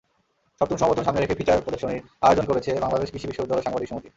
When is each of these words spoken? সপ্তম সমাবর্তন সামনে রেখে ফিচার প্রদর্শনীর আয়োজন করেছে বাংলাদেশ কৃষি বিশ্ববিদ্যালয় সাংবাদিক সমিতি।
সপ্তম 0.61 0.77
সমাবর্তন 0.77 1.05
সামনে 1.05 1.21
রেখে 1.21 1.37
ফিচার 1.39 1.63
প্রদর্শনীর 1.65 2.05
আয়োজন 2.21 2.45
করেছে 2.47 2.71
বাংলাদেশ 2.83 3.09
কৃষি 3.11 3.27
বিশ্ববিদ্যালয় 3.29 3.65
সাংবাদিক 3.65 3.89
সমিতি। 3.89 4.09